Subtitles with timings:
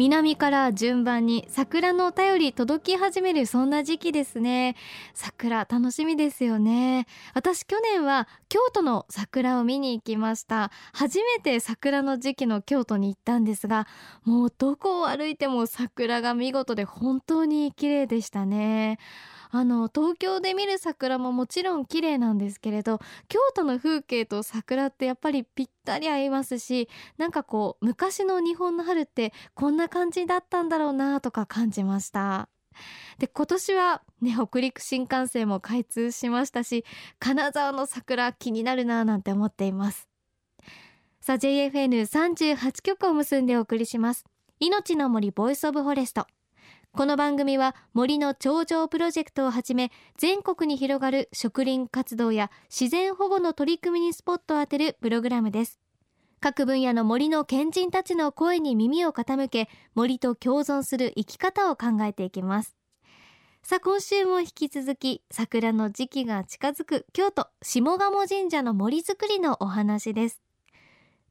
[0.00, 4.74] 南から順番に桜のお便り届き始めるそんな時期ですね。
[5.12, 7.06] 桜楽しみですよね。
[7.34, 10.70] 私去年は京都の桜を見に行きました。
[10.94, 13.86] 初めて桜の時期の京都に行ったんですが
[14.24, 18.98] もうどこを歩いても桜が見事で本当に綺麗でしたね。
[19.52, 32.48] あの東京で見る桜ももちろん綺麗なんですけれど京都の風景と桜ってやっぱりぴったり合いますしなんかこう昔の日本の春ってこんな感じだったんだろうなとか感じました。
[33.18, 36.84] で今年はね北陸新幹線も開通しましたし
[37.18, 40.08] 金沢の桜気になるななんて思っています。
[41.20, 44.24] さあ JFN38 曲を結んでお送りします。
[44.60, 46.26] 命の森ボイスオブフォレスト。
[46.92, 55.78] この番組は森の頂上プロジェクトをはじめ全国に広がる植林活動や自然保護の取り組みにスポットを当てるプログラムです。
[56.40, 62.76] 各分野の森の賢人たちの声に耳を傾け森と共存する生き方を考えていきます。
[63.62, 70.40] さあ今週も引き続き桜の時期が近づく京都下鴨神社の森づくりのお話です。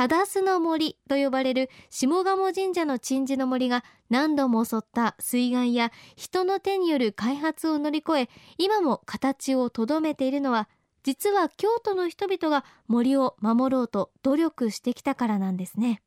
[0.00, 10.70] 忠須の森と呼ばれる下鴨神社の鎮守の森が何度も襲った水害や人の手による開発を乗り越え今も形をとどめているのは
[11.02, 16.00] 実は京都の人々が森を守ろうと努力してきたからなんですね。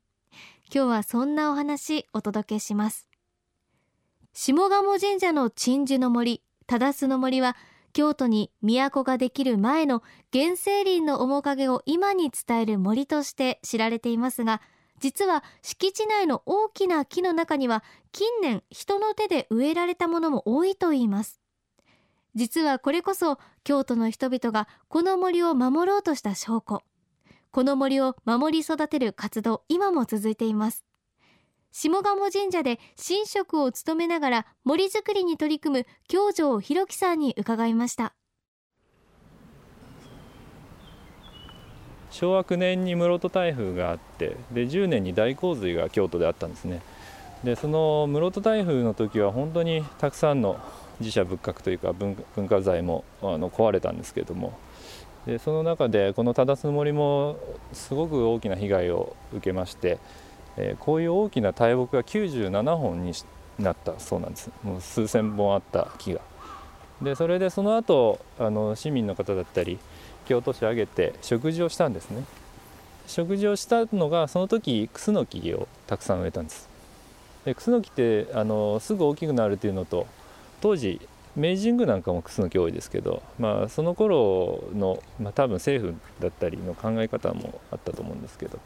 [0.74, 3.06] 今日はそんなお話お届けします。
[4.32, 7.56] 下鴨神社の鎮守の森忠須の森は
[7.94, 14.60] 京都に都ができる前の原生林の面影を今に伝える森として知られていますが
[15.00, 21.40] 実は敷地内の大きな木の中には近年人の手で植えられたものも多いといいます。
[22.34, 26.82] 実はこれこそ京都の人々がこの森を守ろうとした証拠。
[27.50, 30.84] この森を守り育てる活動今も続いています。
[31.76, 38.14] 下鴨神社で神職を務めながら森づくりに取り組む京城弘樹さんに伺いました。
[42.12, 46.80] 昭和9年に室戸台風があってで10年に大洪水が京都であったんですね。
[47.42, 50.60] でその室戸台風の時は本当にたくさんの
[51.00, 52.14] 寺社仏閣というか文
[52.48, 54.56] 化財もあの壊れたんですけれども。
[55.26, 57.36] でその中でこの忠須の森も
[57.72, 59.98] すごく大きな被害を受けまして
[60.56, 63.12] え、こういう大きな大木が97本に
[63.58, 64.50] なったそうなんです。
[64.62, 66.20] もう数千本あった木が。
[67.02, 69.78] でそれでその後あの市民の方だったり
[70.26, 72.24] 京都市挙げて食事をしたんですね。
[73.06, 76.68] 食事をしたのがその時クスノキをたくさん植えたんです
[77.44, 80.06] でクスノキってあのすぐ大きくなるっていうのと
[80.60, 81.00] 当時
[81.36, 88.58] 明治神宮なんかもクスノキ多いですけど、まあ、その頃の、まあ、多分政府だったりの考え方もあったと思うんですけど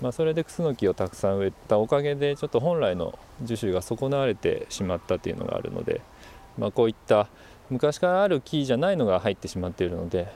[0.00, 6.00] まあ、それでクスノキをたくさん植えたおかげでちょっと本来の樹種が損なわれてしまったというのがあるので、
[6.58, 7.28] まあ、こういった
[7.68, 10.32] 昔からある木じゃないのが入ってしまっているので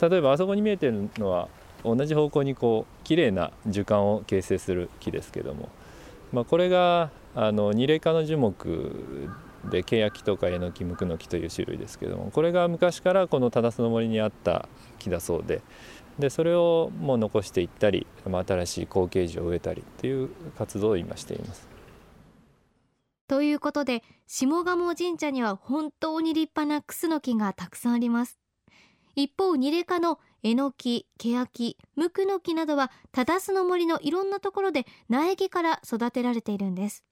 [0.00, 1.48] 例えばあそこに見えてるのは
[1.84, 5.68] 同じ方向にこう綺麗な樹幹を形成する木ですけども、
[6.32, 9.30] まあ、これがあの二霊科の樹木
[9.70, 14.68] でケヤキとかエノキムクノキという種類ですけどもこれが昔からこの忠須の森にあった
[14.98, 15.62] 木だそうで
[16.18, 21.76] でそれをもう残していったり、新しい後継樹を植えたりっていう活動を今しています。
[23.28, 28.38] ということで下鴨神社には本当に立派なクスノキがたくさんあります
[29.16, 37.04] 一方ニレ科のエノキ、ケヤキ、ムクノキなどは忠須の森のいろんなところで苗木から育てられているんです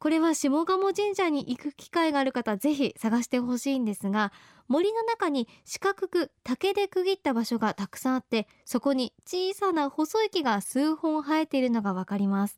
[0.00, 4.32] これは下鴨神社に行く機会がある方ぜひ探してほしいんですが
[4.66, 12.56] 森の中に四角く竹で区切った場所がたくさんあってそこに小さな細い木が数本生えているのがわかります。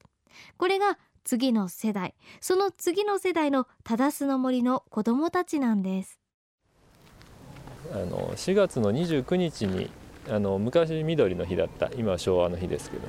[0.57, 2.15] これが次の世代。
[2.41, 6.19] その次の世代の忠須の森の子供たちなんです。
[7.93, 9.91] あの4月の29日に
[10.31, 13.09] あの昔緑の日だった今は昭和の日ですけども、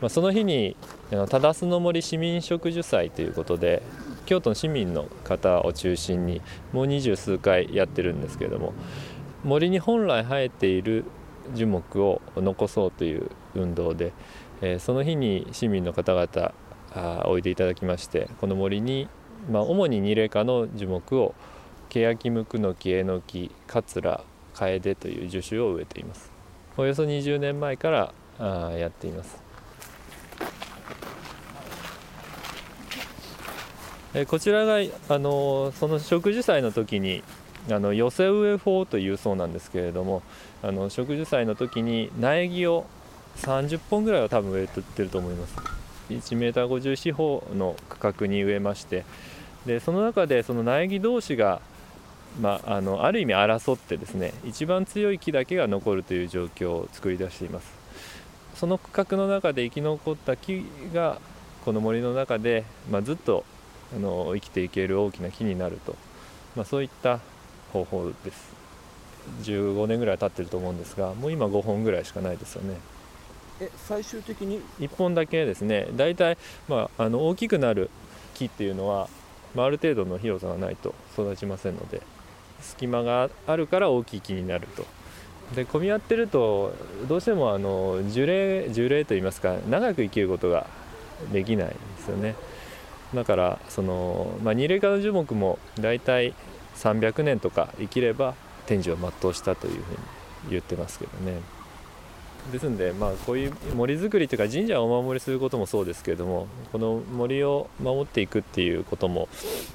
[0.00, 0.76] まあ、その日に
[1.10, 3.82] 忠須の森市民植樹祭ということで
[4.26, 8.72] 京都の市民の方を中心にもう二十数回やってるんですけども
[9.44, 11.04] 森に本来生えている
[11.54, 14.12] 樹木を残そうという運動で、
[14.60, 16.52] えー、その日に市民の方々
[16.92, 19.08] あおいでいただきましてこの森に、
[19.50, 21.34] まあ、主に二霊科の樹木を
[21.88, 24.22] ケヤキムクノキエノキカツラ
[24.52, 26.37] カエデという樹種を植えています。
[26.80, 29.36] およそ20年前からあやっています。
[34.14, 34.76] えこちらが
[35.08, 37.24] あのその植樹祭の時に
[37.68, 40.22] あの寄せ植え法というそうなんですけれども
[40.62, 42.86] あの植樹祭の時に苗木を
[43.38, 45.56] 30本ぐらいは多分植えてると思います。
[46.10, 49.04] 1 m 50四方の区画に植えまして
[49.66, 51.60] でその中でその苗木同士が
[52.40, 57.78] まあ、あのある意味争ってですね一番強い木だけが残るという状況を作り出しています。
[58.54, 61.20] その区画の中で生き残った木が
[61.64, 63.44] この森の中で、まあ、ずっと
[63.94, 65.96] あの生きていける大きな木になると、
[66.56, 67.20] まあ、そういった
[67.72, 68.56] 方法です。
[69.42, 72.78] 15年ぐらい経ってると思うんですがもう今5本ぐらいしかないですよね。
[73.60, 75.88] え最終的に？1本だけですね。
[75.96, 76.38] 大体、
[76.68, 77.90] まあ、あの大きくなる
[78.34, 79.08] 木っていうのは、
[79.54, 82.02] まあ、ある程度の広さがないと育ちませんので
[82.60, 84.86] 隙間があるから大きい木になると。
[85.54, 86.74] で混み合ってると
[87.08, 90.66] どうしてもあの樹齢樹齢といいますか長く生きることが
[91.32, 91.74] できないで
[92.04, 92.34] すよね。
[93.14, 96.34] だからその、まあ、二齢化の樹木も大体
[96.76, 98.34] 300年とか生きれば
[98.66, 99.98] 天寿を全うしたというふうに
[100.50, 101.40] 言ってますけどね。
[102.52, 109.28] ですんで、まあ、こういう森づくりというか神社をお守りすることもそうですけれどもこの森を守っていくっていうことも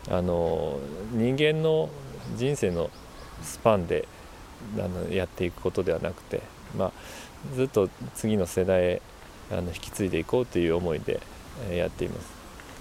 [0.09, 0.79] あの
[1.11, 1.89] 人間の
[2.35, 2.89] 人生の
[3.41, 4.07] スパンで
[4.77, 6.41] あのやっていくことではなくて、
[6.77, 6.91] まあ、
[7.55, 9.01] ずっと次の世代へ
[9.51, 11.19] あの引き継いでいこうという思いで
[11.71, 12.33] やっています。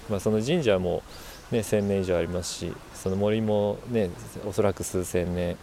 [0.09, 1.03] まあ、その神社も、
[1.51, 4.09] ね、1,000年以上ありますしその森もね
[4.45, 5.57] おそらく数千年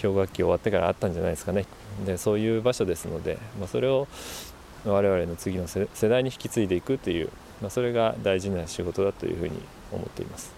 [0.00, 1.64] 氷河期終わってからあったんじゃないですかね
[2.04, 4.08] でそういう場所ですので、まあ、それを
[4.84, 7.30] 我々の次の世代に引き継いでいくという、
[7.60, 9.60] まあ、それが大事な仕事だというふうに
[9.92, 10.52] 思っています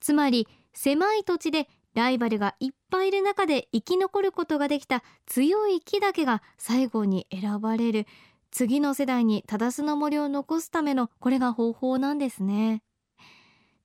[0.00, 8.06] つまり狭い土地でライバルがいっぱいいる中で生き残ることができた強い木だけが最後に選ばれる
[8.50, 12.82] 次の世代に忠須の森を残すためのこれが方法なんですね。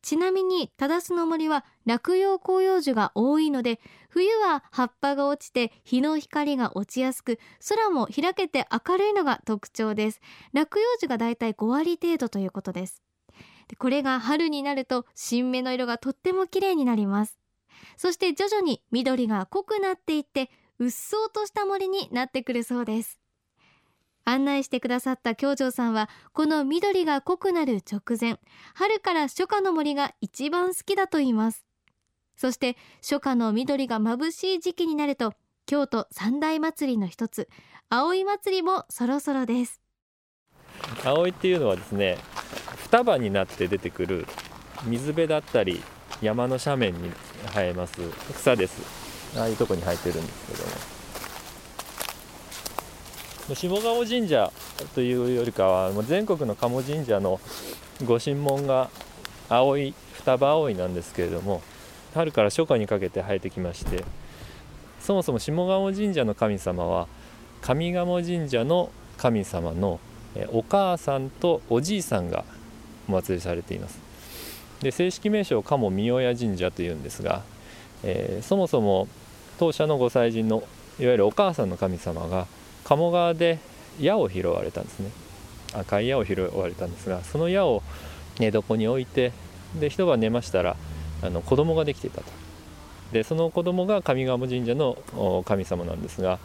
[0.01, 3.79] ちなみに忠須の森は落葉広葉樹が多いので
[4.09, 7.39] 冬は葉っぱが落ちて日の光が落ちやすく
[7.69, 10.19] 空も開けて明るいのが特徴です。
[10.51, 13.01] 落葉樹がだいたい5割程度ということです。
[13.77, 17.37] これが春になると新芽の色がとっても綺麗になります。
[17.97, 23.19] そして徐々に緑が濃くなっていってうっそうとした森になってくるそうです。
[24.23, 28.39] 案内してくださった京城さんはこの緑が濃くなる直前
[28.75, 31.65] 春から初夏の森が一番好きだと言います。
[32.35, 35.33] そして初夏の緑が眩しい時期になると
[35.65, 37.49] 京都三大祭りの一つ
[37.89, 39.81] 葵祭もそろそろです。
[41.03, 42.17] 葵っていうのはですね
[42.91, 44.27] 双葉になって出てくる
[44.83, 45.81] 水辺だったり
[46.21, 47.09] 山の斜面に
[47.53, 48.01] 生えます
[48.35, 48.81] 草です。
[49.39, 50.63] ああいうとこに生えてるんですけど
[53.47, 54.51] も下鴨神社
[54.93, 57.39] というよりかはもう全国の鴨神社の
[58.05, 58.89] 御神門が
[59.47, 61.61] 青い双葉葵なんですけれども
[62.13, 64.03] 春から初夏にかけて生えてきまして
[64.99, 67.07] そもそも下鴨神社の神様は
[67.61, 70.01] 上賀茂神社の神様の
[70.49, 72.43] お母さんとおじいさんが
[73.11, 73.99] お祭りされています。
[74.81, 77.43] で正式名称鴨御親神社というんですが、
[78.03, 79.07] えー、そもそも
[79.59, 80.63] 当社のご祭神の
[80.99, 82.47] いわゆるお母さんの神様が
[82.83, 83.59] 鴨川で
[83.99, 85.11] 矢を拾われたんですね。
[85.73, 87.81] 赤い矢を拾われたんですがその矢を
[88.39, 89.31] 寝床に置いて
[89.79, 90.75] で一晩寝ましたら
[91.21, 92.25] あの子供ができていたと。
[93.13, 96.39] でその子供が上賀茂神社の神様なんですが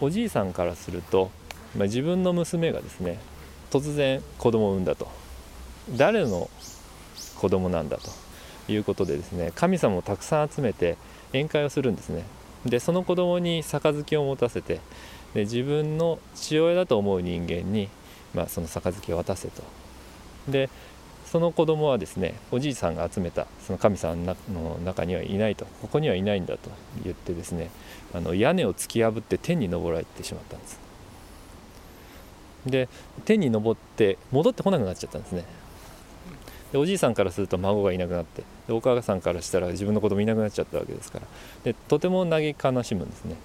[0.00, 1.30] おじいさんからすると、
[1.76, 3.18] まあ、自分の娘がですね
[3.70, 5.08] 突然子供を産んだと。
[5.96, 6.48] 誰の
[7.36, 8.10] 子供なんだと
[8.72, 10.96] いうことでですね神様をたくさん集めて
[11.32, 12.24] 宴会をするんですね。
[12.66, 14.80] でその子供に杯を持たせて
[15.34, 17.88] で自分の父親だと思う人間に、
[18.34, 19.62] まあ、その杯を渡せと。
[20.48, 20.68] で
[21.26, 24.16] その子供はですねおじいさんが集めたその神様
[24.52, 25.64] の中にはいないと。
[25.80, 26.70] ここにはいないんだと
[27.04, 27.70] 言ってですね
[28.12, 30.78] あの屋根を突き破って天に登られてしまったんです。
[32.66, 32.88] で
[33.24, 35.44] 天に登って戻ってこなくなっちゃったんですね。
[36.72, 41.26] でおじいさんからすると孫がいなくなってでお母さんからしたら自分の子供いなくなっちゃったわけですから。
[41.64, 43.36] でとても嘆き悲しむんですね。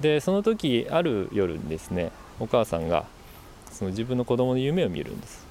[0.00, 2.10] でその時ある夜にですね
[2.40, 3.04] お母さんが
[3.70, 5.46] その自分の子供の夢を見るんです。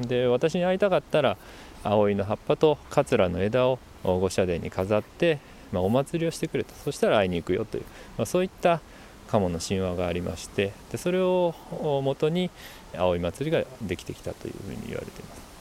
[0.00, 1.36] で私に会いたかったら
[1.82, 5.38] 葵の葉っぱと桂の枝を御社殿に飾って、
[5.72, 6.74] まあ、お祭りをしてくれと。
[6.74, 7.84] そしたら会いに行くよという、
[8.18, 8.80] まあ、そういった
[9.28, 11.54] 鴨の神話がありましてでそれを
[12.02, 12.50] もとに
[12.94, 15.53] 葵祭りができてきたというふうに言われています。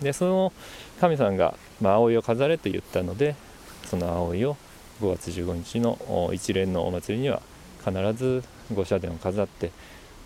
[0.00, 0.52] でその
[1.00, 3.36] 神さんが、まあ、葵を飾れと言ったので
[3.86, 4.56] その葵を
[5.00, 7.42] 5月15日の一連のお祭りには
[7.84, 8.42] 必ず
[8.74, 9.70] 御社殿を飾って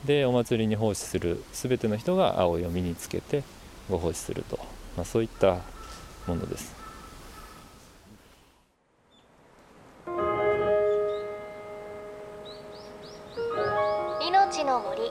[0.05, 3.43] でお祭りに奉仕する全ての人が葵を身につけて
[3.91, 4.59] ご奉仕すると。
[4.97, 5.59] まあ、そういった
[6.27, 6.75] ものです。
[14.21, 15.11] 命の森。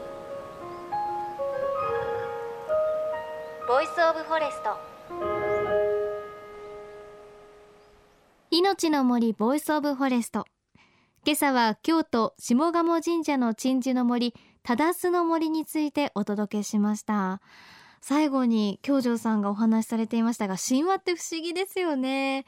[3.67, 4.77] Voice of Forest。
[8.49, 10.45] 命の森 Voice of Forest。
[11.25, 14.33] 今朝は京都下鴨神社の鎮守の森
[14.63, 17.41] 糺の森についてお届けしました。
[17.99, 22.45] 最後に京條さんがお話しされていましたが神話って不思議ですよね。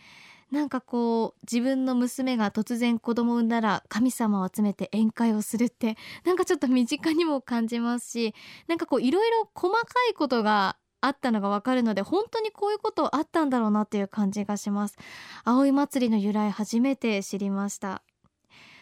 [0.51, 8.33] なんかこう自分の娘が突然子供を産んだら神様を集めて宴会をするってなんかちょっと身近にも感じますし
[8.67, 14.97] なんかこういろいろ細かいことがあったのがわかるので本当にこういうことあったんだろうなっていう感じがします。
[15.43, 18.01] 葵祭りの由来初めて知りました。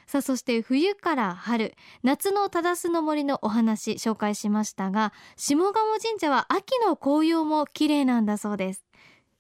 [0.08, 8.86] さあそして冬から春夏の忠須の森のお話紹介しましたが下鴨神社は秋の紅葉も綺麗なんだそうです。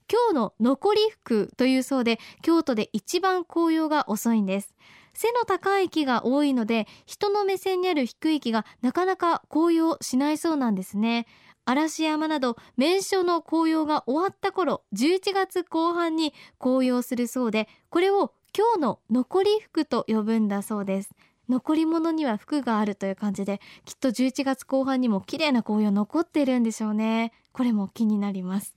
[0.09, 4.73] 今日の残り福というそうで京都で一番紅葉が遅いんです。
[5.13, 11.27] 背の高い木が多いので人の目線にある低い木がなかなか紅葉しないそうなんですね。
[11.67, 21.11] 嵐山など名所の紅葉が終わった頃11月後半に紅葉するそうでこれを京の残り福と呼ぶんだそうです。
[21.49, 27.33] 残り物には福があるという感じできっと11月後半にも綺麗な紅葉残っているんでしょうね。
[27.51, 28.75] これも気になります。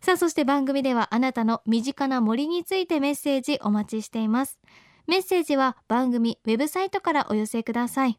[0.00, 4.58] さあそして番組ではあなたの身近な森についてメッセージお待ちしています。
[5.06, 8.18] メッセージは番組ウェブサイトからお寄せください。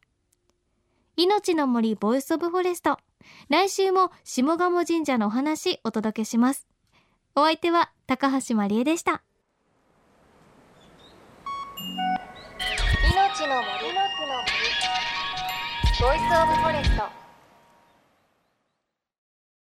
[1.16, 2.98] 命の森 Voice of Forest。
[3.50, 6.68] 来週も下鴨神社のお話お届けします。
[7.36, 9.24] お相手は高橋真理恵でした。
[13.12, 13.94] 命の森。
[16.00, 17.23] ボイスオブフォレスト。